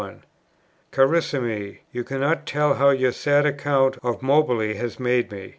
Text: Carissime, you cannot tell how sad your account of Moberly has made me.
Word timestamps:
Carissime, 0.91 1.77
you 1.91 2.03
cannot 2.03 2.47
tell 2.47 2.73
how 2.73 2.91
sad 3.11 3.43
your 3.45 3.53
account 3.53 3.99
of 4.01 4.23
Moberly 4.23 4.73
has 4.73 4.99
made 4.99 5.31
me. 5.31 5.49